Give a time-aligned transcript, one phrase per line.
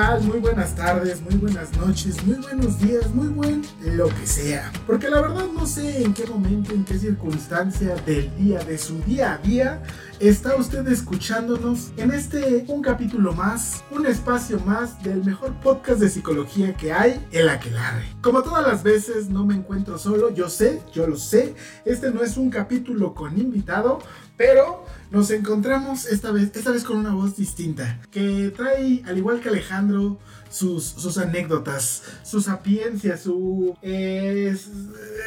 [0.00, 0.22] Tal?
[0.22, 4.72] Muy buenas tardes, muy buenas noches, muy buenos días, muy buen lo que sea.
[4.86, 8.98] Porque la verdad no sé en qué momento, en qué circunstancia del día, de su
[9.02, 9.82] día a día,
[10.18, 16.08] está usted escuchándonos en este, un capítulo más, un espacio más del mejor podcast de
[16.08, 18.06] psicología que hay, El Aquelarre.
[18.22, 22.22] Como todas las veces, no me encuentro solo, yo sé, yo lo sé, este no
[22.22, 23.98] es un capítulo con invitado,
[24.38, 29.40] pero nos encontramos esta vez, esta vez con una voz distinta, que trae, al igual
[29.40, 30.18] que Alejandro,
[30.50, 34.56] sus, sus anécdotas, su sapiencia, su eh,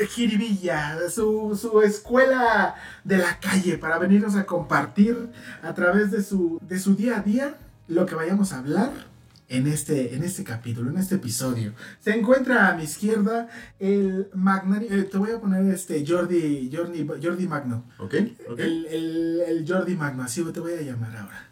[0.09, 5.29] jiribilla, su, su, escuela de la calle para venirnos a compartir
[5.61, 7.55] a través de su, de su día a día
[7.87, 9.12] lo que vayamos a hablar
[9.53, 11.73] en este, en este capítulo, en este episodio.
[11.99, 13.47] Se encuentra a mi izquierda
[13.79, 17.85] el Magnani, eh, te voy a poner este Jordi, Jordi, Jordi Magno.
[17.99, 18.15] ¿Ok?
[18.49, 18.65] okay.
[18.65, 21.51] El, el, el, Jordi Magno, así te voy a llamar ahora.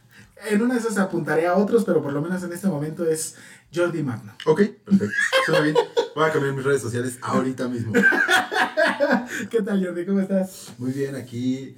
[0.49, 3.35] En una de esas apuntaré a otros, pero por lo menos en este momento es
[3.73, 4.33] Jordi Magno.
[4.47, 5.15] Ok, perfecto.
[5.45, 5.75] Suena bien.
[6.15, 7.93] Voy a cambiar mis redes sociales ahorita mismo.
[9.51, 10.07] ¿Qué tal, Jordi?
[10.07, 10.73] ¿Cómo estás?
[10.79, 11.77] Muy bien, aquí.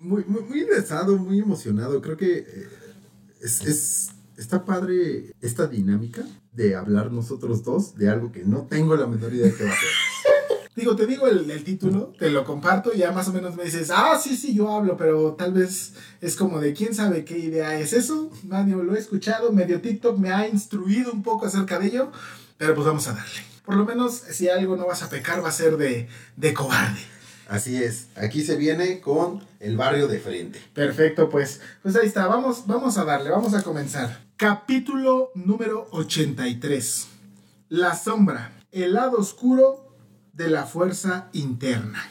[0.00, 2.02] Muy, muy, muy interesado, muy emocionado.
[2.02, 2.68] Creo que eh,
[3.40, 8.96] es, es está padre esta dinámica de hablar nosotros dos de algo que no tengo
[8.96, 9.88] la menor idea de qué va a ser.
[10.76, 13.62] Digo, te digo el, el, título, te lo comparto y ya más o menos me
[13.62, 17.38] dices, ah, sí, sí, yo hablo, pero tal vez es como de quién sabe qué
[17.38, 18.32] idea es eso.
[18.42, 22.10] Nadie lo he escuchado, medio TikTok me ha instruido un poco acerca de ello,
[22.58, 23.40] pero pues vamos a darle.
[23.64, 27.00] Por lo menos, si algo no vas a pecar, va a ser de, de cobarde.
[27.48, 30.60] Así es, aquí se viene con el barrio de frente.
[30.72, 34.24] Perfecto, pues, pues ahí está, vamos, vamos a darle, vamos a comenzar.
[34.36, 37.08] Capítulo número 83.
[37.68, 39.94] La sombra, el lado oscuro
[40.32, 42.02] de la fuerza interna.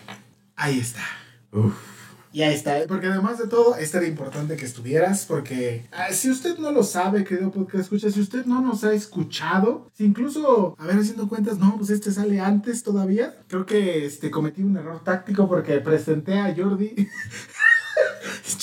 [0.55, 1.03] Ahí está.
[1.51, 1.92] Uf.
[2.33, 6.31] Y ahí está, porque además de todo, este era importante que estuvieras, porque ah, si
[6.31, 10.75] usted no lo sabe, querido podcast escucha, si usted no nos ha escuchado, si incluso,
[10.79, 14.75] a ver, haciendo cuentas, no, pues este sale antes todavía, creo que este, cometí un
[14.75, 17.07] error táctico porque presenté a Jordi.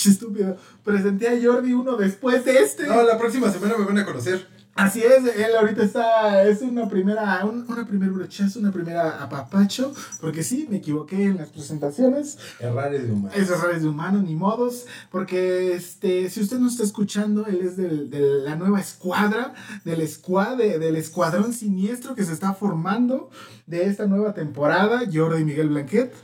[0.09, 0.57] estúpido.
[0.85, 2.87] Presenté a Jordi uno después de este.
[2.87, 4.47] No, la próxima semana me van a conocer.
[4.81, 9.93] Así es, él ahorita está, es una primera, un, una primera brochazo, una primera apapacho,
[10.23, 12.39] porque sí, me equivoqué en las presentaciones.
[12.59, 13.35] Errores de humano.
[13.35, 17.77] Es errores de humano, ni modos, porque este, si usted no está escuchando, él es
[17.77, 19.53] del, de la nueva escuadra,
[19.85, 23.29] del, escuad, de, del escuadrón siniestro que se está formando
[23.67, 26.15] de esta nueva temporada, Jordi Miguel Blanquet,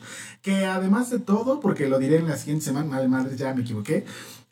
[0.41, 3.63] que además de todo, porque lo diré en la siguiente semana, madre, madre, ya me
[3.63, 4.07] equivoqué,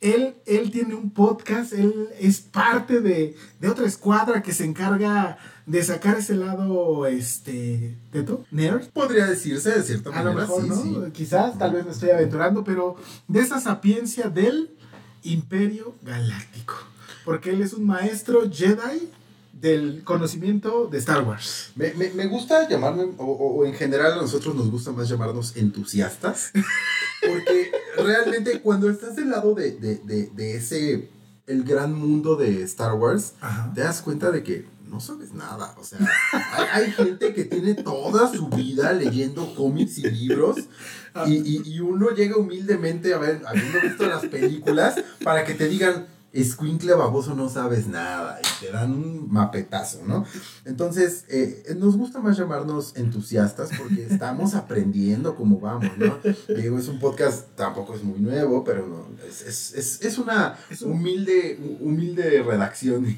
[0.05, 5.39] él, él tiene un podcast, él es parte de, de, otra escuadra que se encarga
[5.65, 8.87] de sacar ese lado, este, teto, nerd.
[8.89, 10.33] Podría decirse de cierta A manera.
[10.35, 11.07] lo mejor, sí, ¿no?
[11.07, 11.11] sí.
[11.13, 12.97] Quizás, tal vez me estoy aventurando, pero
[13.29, 14.77] de esa sapiencia del
[15.23, 16.75] Imperio Galáctico.
[17.25, 19.09] Porque él es un maestro Jedi
[19.55, 21.71] del conocimiento de Star Wars.
[21.77, 25.57] Me, me, me gusta llamarme, o, o, en general a nosotros nos gusta más llamarnos
[25.57, 26.51] entusiastas,
[27.27, 27.73] porque
[28.05, 31.09] realmente cuando estás del lado de, de, de, de ese,
[31.47, 33.73] el gran mundo de Star Wars, Ajá.
[33.75, 35.75] te das cuenta de que no sabes nada.
[35.79, 35.99] O sea,
[36.53, 40.57] hay, hay gente que tiene toda su vida leyendo cómics y libros
[41.27, 45.69] y, y- y uno llega humildemente a ver, habiendo visto las películas, para que te
[45.69, 48.41] digan, escuincle baboso, no sabes nada.
[48.41, 50.25] Y te dan un mapetazo, ¿no?
[50.65, 56.19] Entonces, eh, nos gusta más llamarnos entusiastas porque estamos aprendiendo cómo vamos, ¿no?
[56.55, 60.59] Digo, es un podcast, tampoco es muy nuevo, pero no, es, es, es, es una
[60.83, 63.07] humilde, humilde redacción.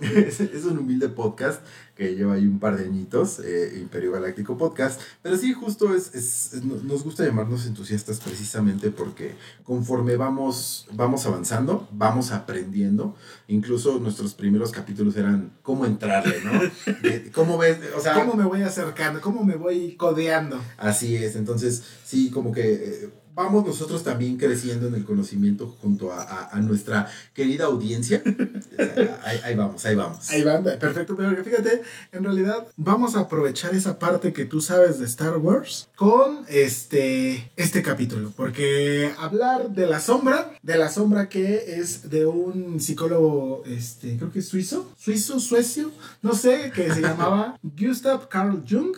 [0.00, 1.60] es un humilde podcast
[1.94, 5.00] que lleva ahí un par de añitos, eh, Imperio Galáctico Podcast.
[5.22, 11.24] Pero sí, justo es, es- nos nos gusta llamarnos entusiastas precisamente porque conforme vamos, vamos
[11.26, 13.14] avanzando, vamos aprendiendo.
[13.48, 16.52] Incluso nuestros primeros capítulos eran cómo entrarle, ¿no?
[17.02, 17.78] De- ¿Cómo ves?
[17.96, 19.20] O sea, ¿Cómo me voy acercando?
[19.20, 20.60] ¿Cómo me voy codeando?
[20.76, 26.12] Así es, entonces sí, como que eh, vamos nosotros también creciendo en el conocimiento junto
[26.12, 28.22] a, a- a nuestra querida audiencia.
[29.24, 30.30] ahí, ahí vamos, ahí vamos.
[30.30, 31.82] Ahí va, perfecto, pero fíjate,
[32.12, 37.50] en realidad vamos a aprovechar esa parte que tú sabes de Star Wars con este,
[37.56, 43.62] este capítulo, porque hablar de la sombra, de la sombra que es de un psicólogo,
[43.66, 45.90] este, creo que es suizo, suizo, suecio,
[46.22, 48.94] no sé, que se llamaba Gustav Carl Jung.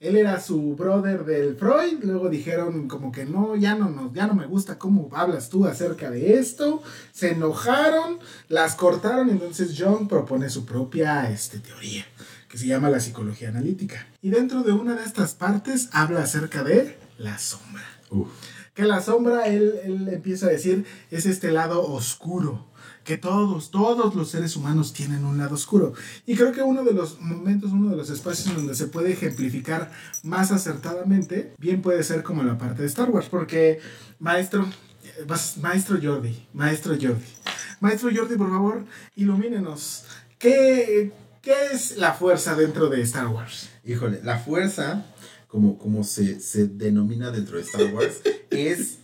[0.00, 4.26] Él era su brother del Freud, luego dijeron como que no, ya no, nos, ya
[4.26, 6.82] no me gusta cómo hablas tú acerca de esto,
[7.12, 12.04] se enojaron, las cortaron, entonces Jung propone su propia este, teoría,
[12.48, 14.06] que se llama la psicología analítica.
[14.20, 17.84] Y dentro de una de estas partes habla acerca de la sombra.
[18.10, 18.28] Uf.
[18.74, 22.66] Que la sombra, él, él empieza a decir, es este lado oscuro.
[23.06, 25.94] Que todos, todos los seres humanos tienen un lado oscuro.
[26.26, 29.92] Y creo que uno de los momentos, uno de los espacios donde se puede ejemplificar
[30.24, 33.28] más acertadamente, bien puede ser como la parte de Star Wars.
[33.30, 33.78] Porque,
[34.18, 34.68] maestro,
[35.62, 37.24] maestro Jordi, maestro Jordi,
[37.78, 40.04] maestro Jordi, por favor, ilumínenos.
[40.36, 41.12] ¿Qué,
[41.42, 43.70] qué es la fuerza dentro de Star Wars?
[43.84, 45.06] Híjole, la fuerza,
[45.46, 48.20] como, como se, se denomina dentro de Star Wars,
[48.50, 48.98] es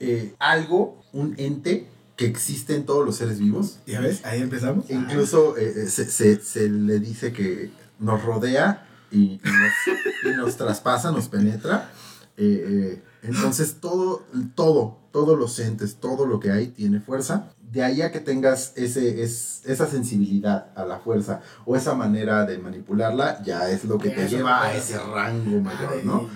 [0.00, 1.91] eh, algo, un ente
[2.22, 3.78] que existe en todos los seres vivos.
[3.86, 4.24] ¿Ya ves?
[4.24, 4.88] Ahí empezamos.
[4.90, 10.36] Incluso eh, eh, se, se- se le dice que nos rodea y, y nos, y
[10.36, 11.90] nos traspasa, nos penetra.
[12.36, 12.64] Eh,
[12.98, 14.24] eh, entonces todo,
[14.54, 17.48] todo, todos los entes, todo lo que hay tiene fuerza.
[17.72, 22.44] De ahí a que tengas ese, es, esa sensibilidad a la fuerza o esa manera
[22.44, 26.28] de manipularla, ya es lo que te lleva a ese rango mayor, ¿no?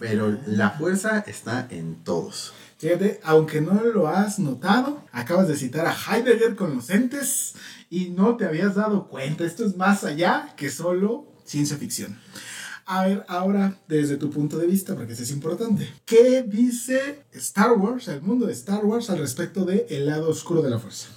[0.00, 2.52] Pero la fuerza está en todos.
[2.80, 7.52] Fíjate, aunque no lo has notado, acabas de citar a Heidegger con los entes
[7.90, 9.44] y no te habías dado cuenta.
[9.44, 12.18] Esto es más allá que solo ciencia ficción.
[12.86, 17.72] A ver, ahora, desde tu punto de vista, porque eso es importante, ¿qué dice Star
[17.72, 21.08] Wars, el mundo de Star Wars, al respecto el lado oscuro de la fuerza?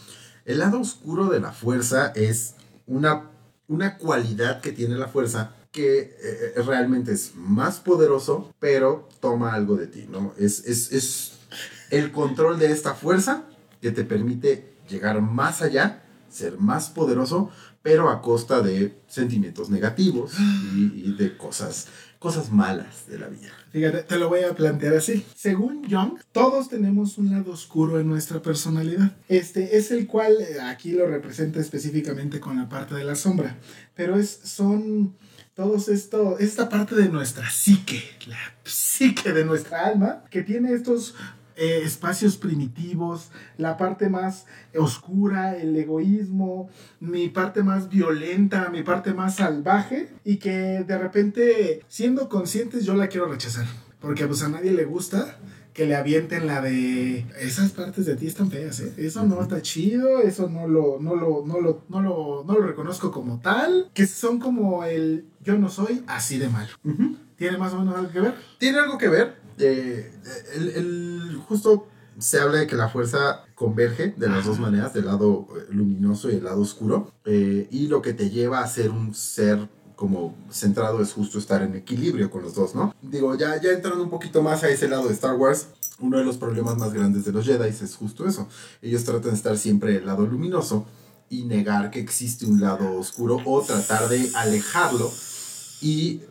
[0.43, 2.55] El lado oscuro de la fuerza es
[2.87, 3.29] una,
[3.69, 9.77] una cualidad que tiene la fuerza que eh, realmente es más poderoso, pero toma algo
[9.77, 10.33] de ti, ¿no?
[10.37, 11.32] Es, es
[11.93, 13.43] el control de esta fuerza
[13.81, 17.51] que te permite llegar más allá, ser más poderoso,
[17.83, 20.33] pero a costa de sentimientos negativos
[20.73, 21.87] y, y de cosas,
[22.17, 23.51] cosas malas de la vida.
[23.71, 25.23] Fíjate, te lo voy a plantear así.
[25.35, 29.11] Según Jung, todos tenemos un lado oscuro en nuestra personalidad.
[29.27, 33.57] Este es el cual eh, aquí lo representa específicamente con la parte de la sombra.
[33.93, 35.15] Pero es, son
[35.53, 41.13] todos esto, esta parte de nuestra psique, la psique de nuestra alma, que tiene estos
[41.55, 44.45] eh, espacios primitivos, la parte más
[44.77, 46.69] oscura, el egoísmo,
[46.99, 52.95] mi parte más violenta, mi parte más salvaje, y que de repente, siendo conscientes, yo
[52.95, 53.65] la quiero rechazar.
[53.99, 55.37] Porque pues a nadie le gusta
[55.73, 58.93] que le avienten la de esas partes de ti están feas, ¿eh?
[58.97, 62.67] Eso no está chido, eso no lo, no lo, no lo, no lo, no lo
[62.67, 66.69] reconozco como tal, que son como el yo no soy así de malo.
[67.37, 68.35] ¿Tiene más o menos algo que ver?
[68.59, 69.42] Tiene algo que ver.
[69.59, 70.11] Eh,
[70.55, 71.87] el, el- justo
[72.19, 76.29] se habla de que la fuerza converge de las dos maneras, del lado eh, luminoso
[76.29, 77.11] y el lado oscuro.
[77.25, 81.61] eh, y lo que te lleva a ser un ser como centrado es justo estar
[81.61, 82.93] en equilibrio con los dos, ¿no?
[83.01, 85.67] Digo, ya, ya entrando un poquito más a ese lado de Star Wars,
[85.99, 88.47] uno de los problemas más grandes de los Jedi es justo eso.
[88.81, 90.85] Ellos tratan de estar siempre del lado luminoso
[91.29, 95.09] y negar que existe un lado oscuro o tratar de alejarlo
[95.81, 96.21] y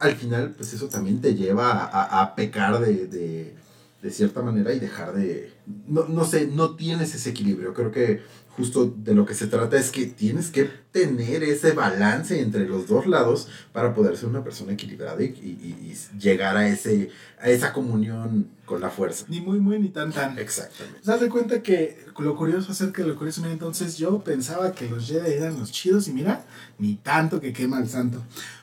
[0.00, 3.54] al final, pues eso también te lleva a, a- a pecar de, de,
[4.02, 5.52] de cierta manera y dejar de...
[5.86, 7.74] No, no sé, no tienes ese equilibrio.
[7.74, 8.22] Creo que
[8.56, 12.88] justo de lo que se trata es que tienes que tener ese balance entre los
[12.88, 17.50] dos lados para poder ser una persona equilibrada y, y- y llegar a, ese, a
[17.50, 19.26] esa comunión con la fuerza.
[19.28, 20.36] Ni muy, muy, ni tan, tan.
[20.38, 21.00] Exactamente.
[21.04, 24.72] ¿Se das de cuenta que lo curioso acerca de lo curioso, mira, entonces yo pensaba
[24.72, 26.44] que los Jedi eran los chidos y mira,
[26.80, 28.20] ni tanto que quema el santo.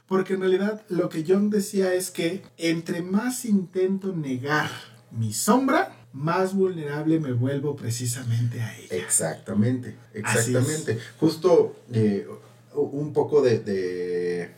[0.08, 4.70] Porque en realidad lo que John decía es que entre más intento negar
[5.12, 8.96] mi sombra, más vulnerable me vuelvo precisamente a ella.
[8.96, 11.00] Exactamente, exactamente.
[11.20, 12.28] Justo eh,
[12.74, 14.52] un poco de, de-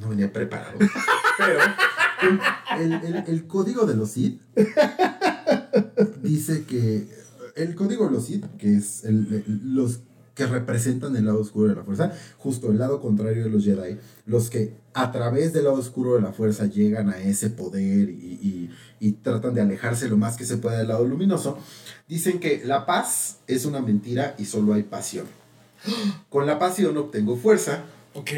[0.00, 0.78] No venía preparado.
[1.38, 1.60] pero
[2.78, 4.40] el, el- el código de los Sith
[6.22, 7.08] dice que...
[7.56, 9.44] El código de los Sith, que es el-
[9.74, 10.00] los
[10.40, 13.98] que representan el lado oscuro de la fuerza, justo el lado contrario de los Jedi,
[14.26, 18.38] los que a través del lado oscuro de la fuerza llegan a ese poder y,
[18.42, 18.70] y-
[19.00, 21.58] y tratan de alejarse lo más que se pueda del lado luminoso,
[22.08, 25.26] dicen que la paz es una mentira y solo hay pasión.
[26.28, 28.30] Con la pasión obtengo fuerza Ok.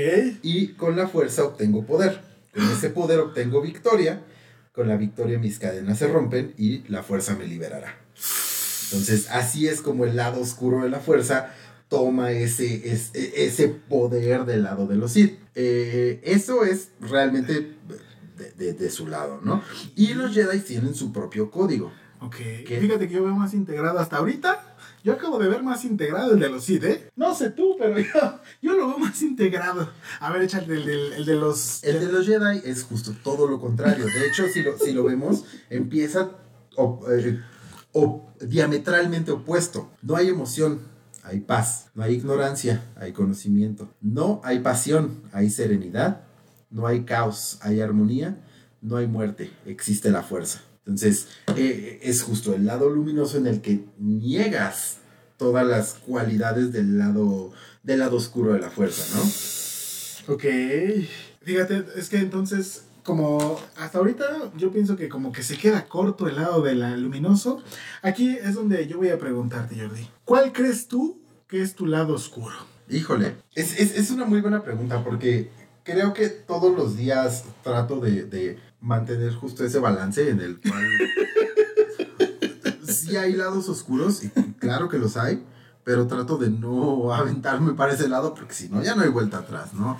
[0.43, 2.21] y con la fuerza obtengo poder.
[2.55, 4.21] Con ese poder obtengo victoria,
[4.75, 7.97] con la victoria mis cadenas se rompen y la fuerza me liberará.
[8.85, 11.51] Entonces, así es como el lado oscuro de la fuerza
[11.93, 15.39] toma ese, es- e- ese poder del lado de los Sith.
[15.55, 17.77] Eh, eso es realmente
[18.39, 19.63] de, de- de su lado, ¿no?
[19.95, 21.93] Y los Jedi tienen su propio código.
[22.21, 22.37] Ok.
[22.67, 24.69] Fíjate que yo veo más integrado hasta ahorita.
[25.05, 27.11] Yo acabo de ver más integrado el de los Sith, ¿eh?
[27.17, 29.91] No sé tú, pero yo, yo lo veo más integrado.
[30.21, 31.85] A ver, échate el, del- el de los...
[31.85, 34.07] El de los Jedi es justo todo lo contrario.
[34.07, 36.31] De hecho, si lo, si lo vemos, empieza
[36.77, 37.39] op- eh,
[37.93, 39.91] op- diametralmente opuesto.
[40.03, 40.81] No hay emoción,
[41.23, 41.91] hay paz.
[41.95, 43.95] No hay ignorancia, hay conocimiento.
[44.01, 46.23] No hay pasión, hay serenidad.
[46.71, 48.45] No hay caos, hay armonía.
[48.81, 50.63] No hay muerte, existe la fuerza.
[50.79, 54.97] Entonces, eh, es justo el lado luminoso en el que niegas
[55.37, 57.53] todas las cualidades del lado,
[57.85, 60.35] del lado oscuro de la fuerza, ¿no?
[60.35, 60.45] Ok.
[61.43, 66.29] Fíjate, es que entonces, como hasta ahorita, yo pienso que como que se queda corto
[66.29, 67.63] el lado del luminoso.
[68.03, 70.09] Aquí es donde yo voy a preguntarte, Jordi.
[70.25, 72.55] ¿Cuál crees tú que es tu lado oscuro?
[72.89, 75.51] Híjole, es, es, es una muy buena pregunta porque
[75.85, 80.83] creo que todos los días trato de, de mantener justo ese balance en el cual
[82.87, 84.29] sí hay lados oscuros y
[84.59, 85.43] claro que los hay,
[85.85, 89.39] pero trato de no aventarme para ese lado porque si no ya no hay vuelta
[89.39, 89.99] atrás, ¿no?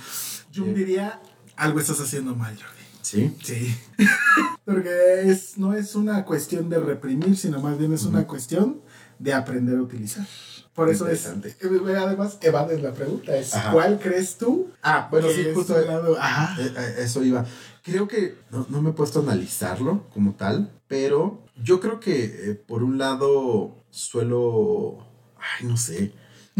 [0.51, 0.75] Yo Eh.
[0.75, 1.21] diría,
[1.57, 2.82] algo estás haciendo mal, Jordi.
[3.03, 3.37] Sí.
[3.43, 3.77] Sí.
[4.65, 8.81] Porque es, no es una cuestión de reprimir, sino más bien es una cuestión
[9.19, 10.27] de aprender a utilizar.
[10.75, 11.55] Por eso es, eh,
[11.99, 13.73] además, evades la pregunta, es Ajá.
[13.73, 14.71] ¿cuál crees tú?
[14.83, 16.17] Ah, bueno, sí, justo tu lado?
[16.19, 16.57] Ajá.
[16.63, 17.45] Eh, eh, Eso iba.
[17.83, 22.25] Creo que no, no me he puesto a analizarlo como tal, pero yo creo que
[22.25, 25.07] eh, por un lado suelo.
[25.37, 26.13] Ay, no sé.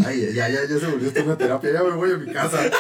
[0.05, 1.73] Ay, ya, ya, ya se volvió esto una terapia.
[1.73, 2.59] Ya me voy a mi casa.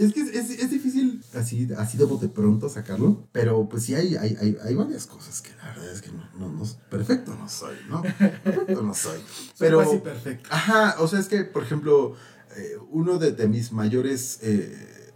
[0.00, 3.94] Es que es, es- es difícil así, así de bote pronto sacarlo, pero pues sí
[3.94, 7.34] hay, hay, hay, hay varias cosas que la verdad es que no, no, no- perfecto
[7.34, 8.02] no soy, ¿no?
[8.02, 9.20] Perfecto no soy.
[9.58, 10.48] Pero, Casi perfecto.
[10.52, 12.16] Ajá, o sea, es que, por ejemplo,
[12.56, 15.12] eh, uno de, de mis mayores, eh,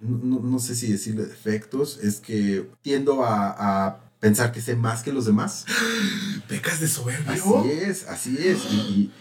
[0.00, 5.02] no, no- sé si decirle defectos, es que tiendo a, a pensar que sé más
[5.02, 5.64] que los demás.
[6.48, 7.32] Pecas de soberbio.
[7.32, 8.58] Así es, así es.
[8.70, 9.12] Y, y,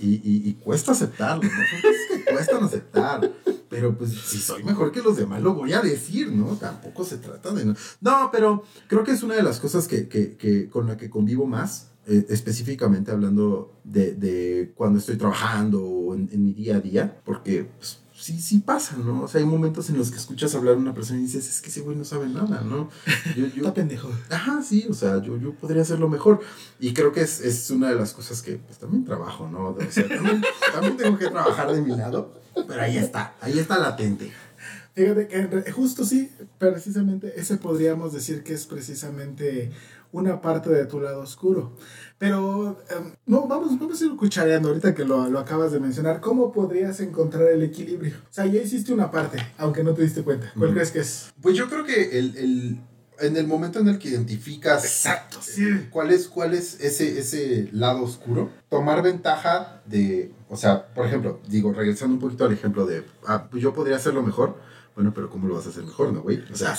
[0.00, 1.48] y- y- y cuesta aceptarlo, ¿no?
[1.70, 3.30] Son cosas que cuestan aceptar.
[3.74, 6.56] Pero pues si soy mejor que los demás, lo voy a decir, ¿no?
[6.56, 7.64] Tampoco se trata de...
[7.64, 10.96] No, no pero creo que es una de las cosas que, que- que con la
[10.96, 16.52] que convivo más, eh, específicamente hablando de, de cuando estoy trabajando o en, en mi
[16.52, 19.24] día a día, porque pues, sí, sí pasa, ¿no?
[19.24, 21.60] O sea, hay momentos en los que escuchas hablar a una persona y dices, es
[21.60, 22.88] que ese güey no sabe nada, ¿no?
[23.36, 24.10] Yo, yo, Está pendejo.
[24.30, 26.40] Ajá, sí, o sea, yo, yo podría hacerlo mejor.
[26.80, 29.70] Y creo que es, es una de las cosas que pues, también trabajo, ¿no?
[29.70, 32.32] O sea, también, también tengo que trabajar de mi lado,
[32.66, 34.32] pero ahí está, ahí está latente.
[34.94, 39.70] Fíjate que justo sí, precisamente ese podríamos decir que es precisamente
[40.14, 41.72] una parte de tu lado oscuro.
[42.18, 46.20] Pero em, no, vamos, vamos a ir cuchareando ahorita que lo, lo acabas de mencionar.
[46.20, 48.14] ¿Cómo podrías encontrar el equilibrio?
[48.30, 50.50] O sea, ya hiciste una parte, aunque no te diste cuenta.
[50.54, 50.74] ¿Cuál Ujú.
[50.74, 51.32] crees que es?
[51.42, 52.80] Pues yo creo que el, el-
[53.20, 55.64] en el momento en el que identificas Exacto, sí.
[55.90, 61.40] cuál es, cuál es ese, ese lado oscuro, tomar ventaja de, o sea, por ejemplo,
[61.48, 64.56] digo, regresando un poquito al ejemplo de, ah, pues yo podría hacerlo mejor.
[64.94, 66.42] Bueno, pero ¿cómo lo vas a hacer mejor, no, güey?
[66.52, 66.78] O sea,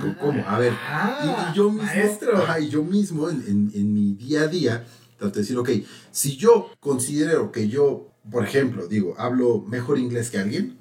[0.00, 0.44] ¿cómo- ¿cómo?
[0.46, 2.36] A ver, Ah, y, y yo mismo, maestro.
[2.36, 4.84] ajá, y yo mismo en, en- en mi día a día,
[5.18, 5.70] trato de decir, ok,
[6.10, 10.76] si yo considero que yo, por ejemplo, digo, hablo mejor inglés que alguien,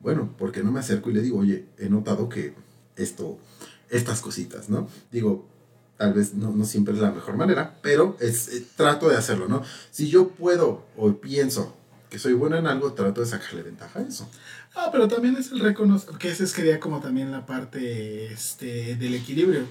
[0.00, 2.54] bueno, ¿por qué no me acerco y le digo, oye, he notado que
[2.96, 3.38] esto,
[3.90, 4.88] estas cositas, ¿no?
[5.12, 5.46] Digo,
[5.98, 9.46] tal vez no, no siempre es la mejor manera, pero es, eh, trato de hacerlo,
[9.48, 9.62] ¿no?
[9.90, 11.76] Si yo puedo o pienso
[12.14, 14.30] que soy bueno en algo, trato de sacarle ventaja a eso.
[14.76, 19.16] Ah, pero también es el reconocer, que ese quería como también la parte este, del
[19.16, 19.62] equilibrio.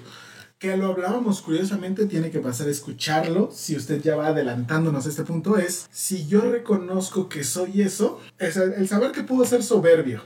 [0.58, 3.50] Que lo hablábamos curiosamente, tiene que pasar a escucharlo.
[3.50, 8.20] Si usted ya va adelantándonos a este punto, es si yo reconozco que soy eso,
[8.38, 10.20] es el, saber que puedo ser soberbio,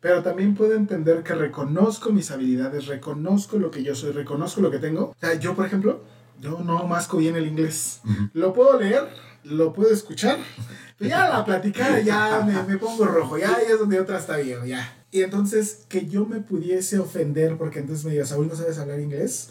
[0.00, 4.72] pero también puedo entender que reconozco mis habilidades, reconozco lo que yo soy, reconozco lo
[4.72, 5.10] que tengo.
[5.10, 6.02] O sea, yo, por ejemplo,
[6.40, 8.00] yo no masco bien el inglés.
[8.32, 9.08] Lo puedo leer,
[9.44, 10.38] lo puedo escuchar,
[10.98, 14.36] pero ya la platicada ya me, me pongo rojo, ya, ya es donde otra está
[14.36, 14.96] bien, ya.
[15.12, 19.00] Y entonces que yo me pudiese ofender porque entonces me digas, Saúl, ¿no sabes hablar
[19.00, 19.50] inglés?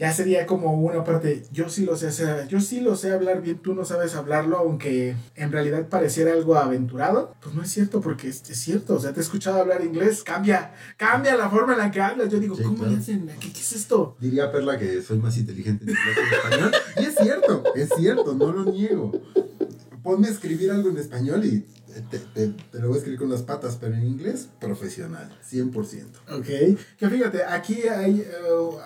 [0.00, 3.42] Ya sería como una parte, yo sí lo sé hacer, yo sí lo sé hablar
[3.42, 7.34] bien, tú no sabes hablarlo, aunque en realidad pareciera algo aventurado.
[7.42, 10.22] Pues no es cierto, porque es, es cierto, o sea, te he escuchado hablar inglés,
[10.24, 12.30] cambia, cambia la forma en la que hablas.
[12.30, 12.96] Yo digo, Sí, ¿cómo claro.
[12.96, 13.26] hacen?
[13.38, 14.16] ¿Qué, ¿Qué es esto?
[14.18, 16.72] Diría Perla que soy más inteligente en inglés que en español.
[16.96, 19.12] Y es cierto, es cierto, no lo niego.
[20.02, 21.66] Ponme a escribir algo en español y
[22.10, 26.04] te, te- te lo voy a escribir con las patas, pero en inglés, profesional, 100%.
[26.32, 28.26] Ok, que fíjate, aquí hay eh,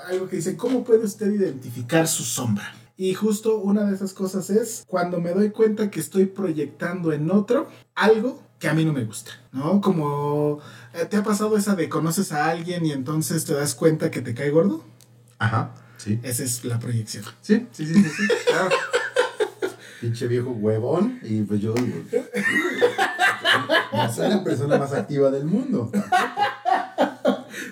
[0.09, 2.75] algo que dice, ¿cómo puede usted identificar su sombra?
[2.97, 7.31] Y justo una de esas cosas es cuando me doy cuenta que estoy proyectando en
[7.31, 9.81] otro algo que a mí no me gusta, ¿no?
[9.81, 10.61] Como,
[10.95, 14.21] eh, ¿te ha pasado esa de conoces a alguien y entonces te das cuenta que
[14.23, 14.85] te cae gordo?
[15.39, 16.21] Ajá, sí.
[16.23, 17.25] Esa es la proyección.
[17.43, 18.71] Sí, sí, sí, sí, sí, claro.
[20.01, 21.19] Pinche viejo huevón.
[21.23, 21.75] Y pues yo
[23.95, 25.91] no soy la persona más activa del mundo.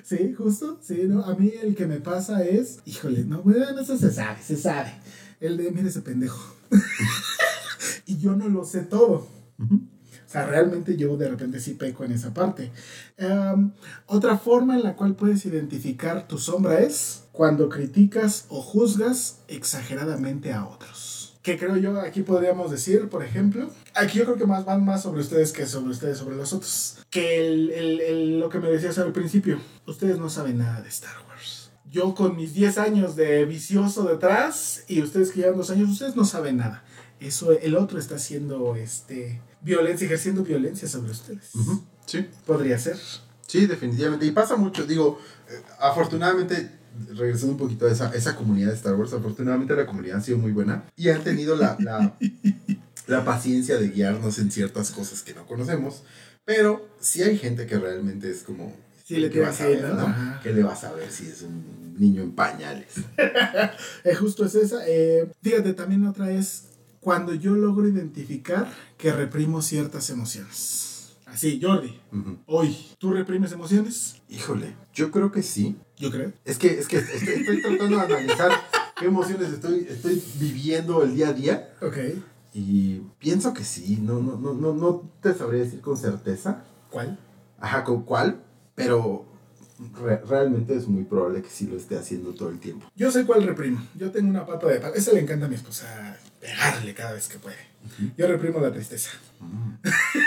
[0.05, 1.25] Sí, justo, sí, ¿no?
[1.25, 4.93] A mí el que me pasa es, híjole, no, bueno, eso se sabe, se sabe.
[5.41, 6.55] El de, mire ese pendejo.
[8.07, 9.27] y yo no lo sé todo.
[9.59, 12.73] O sea, realmente yo de repente sí peco en esa parte.
[13.17, 13.73] Em,
[14.07, 20.53] otra forma en la cual puedes identificar tu sombra es cuando criticas o juzgas exageradamente
[20.53, 21.22] a otros.
[21.43, 25.03] Que creo yo, aquí podríamos decir, por ejemplo, aquí yo creo que más van más
[25.03, 26.99] sobre ustedes que sobre ustedes, sobre los otros.
[27.11, 30.89] Que el, el- el- lo que me decías al principio, ustedes no saben nada de
[30.89, 31.71] Star Wars.
[31.91, 36.15] Yo con mis 10 años de vicioso detrás y ustedes que llevan dos años, ustedes
[36.17, 36.85] no saben nada.
[37.19, 41.55] Eso, el otro está haciendo este, violencia, ejerciendo violencia sobre ustedes.
[41.55, 42.27] Ujú, Sí.
[42.47, 42.97] Podría ser.
[43.47, 44.27] Sí, definitivamente.
[44.27, 45.19] Y pasa mucho, digo,
[45.51, 46.71] eh, afortunadamente,
[47.15, 50.39] regresando un poquito a esa, esa comunidad de Star Wars, afortunadamente la comunidad ha sido
[50.39, 52.17] muy buena y han tenido la, la,
[53.07, 56.03] la paciencia de guiarnos en ciertas cosas que no conocemos,
[56.45, 58.75] pero sí hay gente que realmente es como...
[59.05, 60.09] Sí, le ¿qué tiene vas a ver, ¿no?
[60.09, 60.41] no?
[60.43, 62.95] ¿Qué le vas a ver si es un niño en pañales?
[64.05, 64.79] Eh, justo es esa.
[64.87, 66.65] Eh, fíjate, también otra es
[67.01, 70.92] cuando yo logro identificar que reprimo ciertas emociones.
[71.33, 71.99] Así, Jordi,
[72.47, 74.17] hoy, ¿tú reprimes emociones?
[74.29, 75.77] Híjole, yo creo que sí.
[75.97, 76.33] Yo creo.
[76.45, 78.53] Es que, es que estoy, estoy tratando de analizar
[78.99, 81.71] qué emociones estoy, estoy viviendo el día a día.
[81.81, 81.97] Ok.
[82.53, 87.19] Y pienso que sí, no, no, no, no, no te sabría decir con certeza, ¿Cuál?
[87.59, 88.43] ajá, con cuál,
[88.75, 89.25] pero
[90.03, 92.87] re- realmente es muy probable que sí lo esté haciendo todo el tiempo.
[92.95, 93.81] Yo sé cuál reprimo.
[93.95, 94.95] Yo tengo una pata de palo.
[94.95, 97.57] Esa le encanta a mi esposa pegarle cada vez que puede.
[98.19, 99.11] Yo reprimo la tristeza.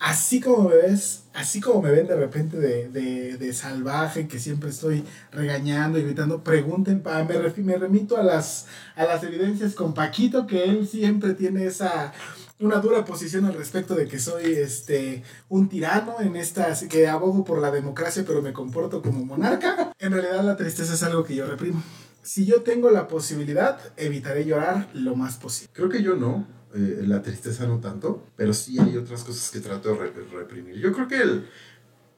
[0.00, 4.38] así como me ves, así como me ven de repente de, de- de salvaje, que
[4.38, 9.22] siempre estoy regañando y gritando, pregunten, pa- me, refi- me remito a las, a las
[9.24, 12.12] evidencias con Paquito, que él siempre tiene esa
[12.60, 17.44] una dura posición al respecto de que soy este un tirano en esta que abogo
[17.44, 19.92] por la democracia pero me comporto como monarca.
[20.00, 21.80] En realidad la tristeza es algo que yo reprimo.
[22.22, 25.70] Si yo tengo la posibilidad, evitaré llorar lo más posible.
[25.72, 29.60] Creo que yo no, eh, la tristeza no tanto, pero sí hay otras cosas que
[29.60, 30.76] trato de re- reprimir.
[30.76, 31.48] Yo creo que el,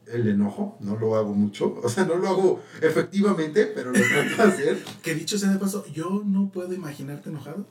[0.07, 4.37] el enojo no lo hago mucho, o sea, no lo hago efectivamente, pero lo trato
[4.37, 4.85] de hacer.
[5.03, 7.66] Que dicho sea de paso, yo no puedo imaginarte enojado.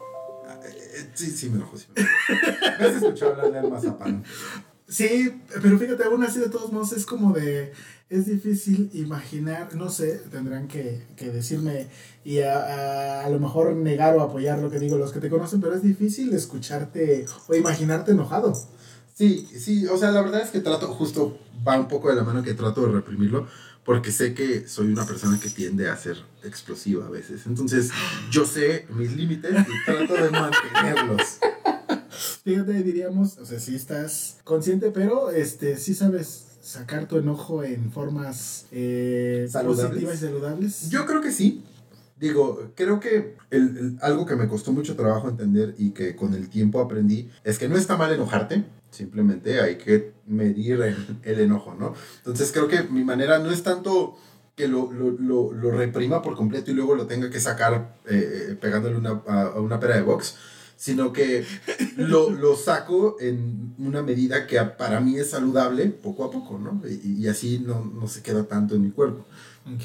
[0.65, 2.15] Eh, Sí, sí me enojo, sí me enojo.
[2.79, 4.23] Me has escuchado hablar de mazapán.
[4.87, 7.71] Sí, pero fíjate, aún así de todos modos es como de,
[8.09, 11.87] es difícil imaginar, no sé, tendrán que, que decirme
[12.25, 15.29] y a, a- a lo mejor negar o apoyar lo que digo los que te
[15.29, 18.53] conocen, pero es difícil escucharte o imaginarte enojado.
[19.13, 22.23] Sí, sí, o sea, la verdad es que trato, justo va un poco de la
[22.23, 23.47] mano que trato de reprimirlo,
[23.85, 27.45] porque sé que soy una persona que tiende a ser explosiva a veces.
[27.45, 27.91] Entonces,
[28.31, 31.21] yo sé mis límites y trato de mantenerlos.
[32.43, 37.91] Fíjate, diríamos, o sea, sí estás consciente, pero este, sí sabes sacar tu enojo en
[37.91, 39.85] formas eh, Saludables.
[39.87, 40.89] positivas y saludables.
[40.89, 41.63] Yo creo que sí.
[42.19, 46.33] Digo, creo que el- el- algo que me costó mucho trabajo entender y que con
[46.33, 51.39] el tiempo aprendí es que no está mal enojarte, Simplemente hay que medir el, el
[51.41, 51.93] enojo, ¿no?
[52.17, 54.17] Entonces creo que mi manera no es tanto
[54.55, 58.57] que lo, lo, lo, lo reprima por completo y luego lo tenga que sacar eh,
[58.59, 60.33] pegándole una, a, a una pera de box,
[60.79, 61.45] sino que
[61.97, 66.81] lo, lo saco en una medida que para mí es saludable poco a poco, ¿no?
[66.87, 69.25] Y, y así no, no se queda tanto en mi cuerpo.
[69.65, 69.83] Ok.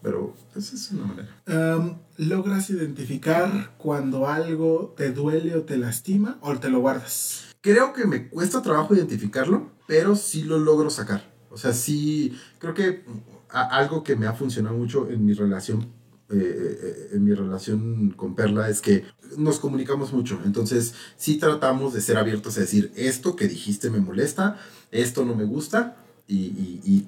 [0.00, 1.76] Pero esa es una manera.
[1.76, 7.50] Um, ¿Logras identificar cuando algo te duele o te lastima o te lo guardas?
[7.60, 11.22] Creo que me cuesta trabajo identificarlo, pero sí lo logro sacar.
[11.50, 13.04] O sea, sí, creo que
[13.50, 15.86] algo que me ha funcionado mucho en mi relación,
[16.32, 19.04] eh, eh, en mi relación con Perla es que
[19.36, 20.40] nos comunicamos mucho.
[20.44, 24.58] Entonces, sí tratamos de ser abiertos a decir, esto que dijiste me molesta,
[24.90, 25.96] esto no me gusta,
[26.28, 27.06] y, y- y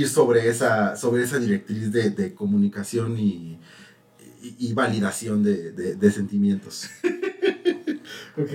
[0.00, 3.58] ir sobre esa, sobre esa directriz de, de comunicación y,
[4.58, 6.88] y- validación de, de- de sentimientos.
[8.36, 8.50] Ok.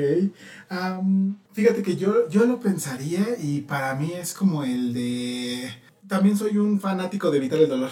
[1.54, 5.70] Fíjate que yo, yo lo pensaría y para mí es como el de...
[6.08, 7.90] También soy un fanático de evitar el dolor.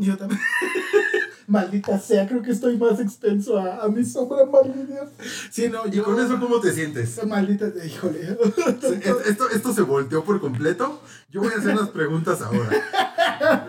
[0.00, 0.40] Yo también.
[1.48, 5.08] Maldita sea, creo que estoy más expenso a, a mi sombra, Dios.
[5.50, 6.04] Sí, no, ¿Y yo...
[6.04, 7.24] con eso cómo te sientes?
[7.26, 8.36] Maldita, híjole.
[9.26, 11.00] Esto, esto se volteó por completo.
[11.30, 13.66] Yo voy a hacer unas preguntas ahora.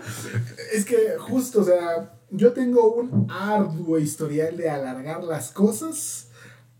[0.74, 6.28] Es que justo, o sea, yo tengo un arduo historial de alargar las cosas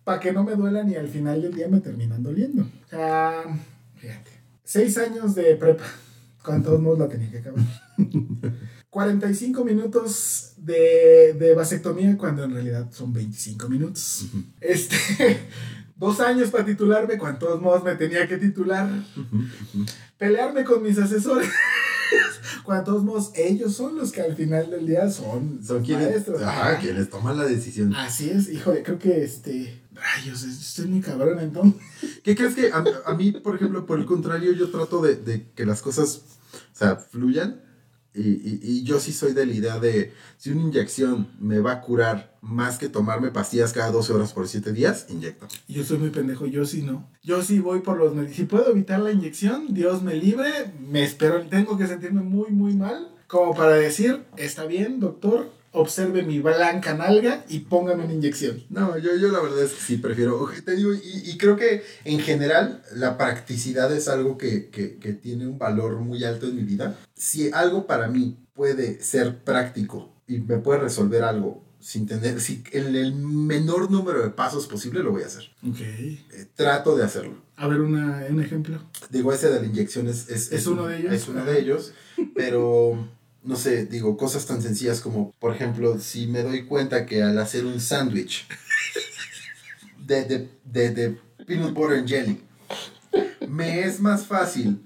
[0.04, 2.62] para que no me duelan y al final del día me terminan doliendo.
[2.62, 3.44] O sea,
[3.96, 4.30] fíjate,
[4.64, 5.84] seis años de prepa,
[6.42, 7.64] con todos modos la tenía que acabar.
[8.90, 14.26] 45 minutos de, de vasectomía cuando en realidad son 25 minutos.
[14.60, 14.96] Este,
[15.96, 18.88] dos años para titularme, cuando de todos modos me tenía que titular.
[20.18, 21.48] Pelearme con mis asesores.
[22.64, 26.10] Cuando de todos modos, ellos son los que al final del día son, Son quienes,
[26.10, 26.42] maestros.
[26.42, 27.94] ajá, quienes toman la decisión.
[27.94, 29.80] Así es, híjole, creo que este.
[29.94, 31.80] Rayos, estoy muy cabrón entonces.
[32.24, 35.50] ¿Qué crees que a, a mí, por ejemplo, por el contrario, yo trato de, de
[35.52, 36.22] que las cosas,
[36.52, 37.62] o sea, fluyan?
[38.14, 41.72] Y, y- y yo sí soy de la idea de, si una inyección me va
[41.72, 45.46] a curar más que tomarme pastillas cada 12 horas por 7 días, inyecto.
[45.68, 47.08] Yo soy muy pendejo, yo sí no.
[47.22, 48.12] Yo sí voy por los.
[48.34, 52.74] Si puedo evitar la inyección, Dios me libre, me espero, tengo que sentirme muy, muy
[52.74, 58.64] mal, como para decir, está bien, doctor, observe mi blanca nalga y póngame una inyección.
[58.70, 61.82] No, yo, yo la verdad es que sí prefiero, te digo, y, y creo que
[62.04, 66.56] en general la practicidad es algo que, que, que tiene un valor muy alto en
[66.56, 66.98] mi vida.
[67.14, 72.62] Si algo para mí puede ser práctico y me puede resolver algo sin tener, si
[72.72, 75.44] en el menor número de pasos posible lo voy a hacer.
[75.66, 75.80] Ok.
[75.80, 77.42] Eh, trato de hacerlo.
[77.56, 78.82] A ver, una, un ejemplo.
[79.08, 81.12] Digo, ese de la inyección es, es, ¿Es uno de ellos?
[81.12, 81.92] Es uno de ellos,
[82.34, 83.08] pero
[83.42, 87.38] no sé, digo, cosas tan sencillas como, por ejemplo, si me doy cuenta que al
[87.38, 88.46] hacer un sándwich
[90.06, 92.40] de, de, de, de peanut butter and jelly,
[93.48, 94.82] me es más fácil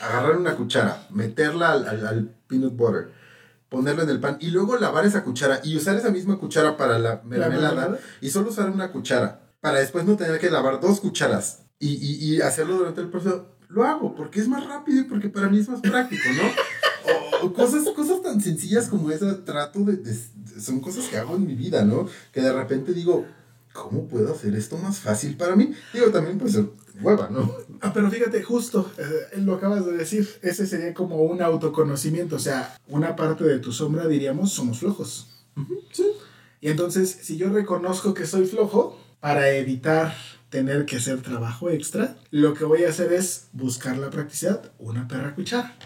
[0.00, 3.12] agarrar una cuchara, meterla al, al- al peanut butter,
[3.68, 6.98] ponerlo en el pan y luego lavar esa cuchara y usar esa misma cuchara para
[6.98, 7.98] la mermelada mermelada?
[8.20, 12.34] y solo usar una cuchara para después no tener que lavar dos cucharas y, y,
[12.36, 13.56] y hacerlo durante el proceso.
[13.68, 16.42] Lo hago porque es más rápido y porque para mí es más práctico, ¿no?
[17.42, 21.16] O, o cosas, cosas tan sencillas como esa trato de, de- de- Son cosas que
[21.16, 22.06] hago en mi vida, ¿no?
[22.32, 23.24] Que de repente digo,
[23.72, 25.72] ¿cómo puedo hacer esto más fácil para mí?
[25.92, 26.58] Digo, también pues
[27.00, 27.54] hueva, ¿no?
[27.80, 32.40] Ah, pero fíjate, justo, eh, lo acabas de decir, ese sería como un autoconocimiento, o
[32.40, 35.28] sea, una parte de tu sombra diríamos somos flojos.
[35.92, 36.06] sí.
[36.60, 40.14] Y entonces, si yo reconozco que soy flojo, para evitar
[40.50, 45.06] tener que hacer trabajo extra, lo que voy a hacer es buscar la practicidad, una
[45.08, 45.76] perra cuchara.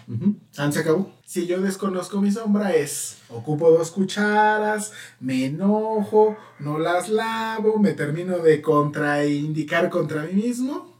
[0.51, 1.13] San se acabó.
[1.25, 7.93] Si yo desconozco mi sombra es, ocupo dos cucharas, me enojo, no las lavo, me
[7.93, 10.99] termino de contraindicar contra mí mismo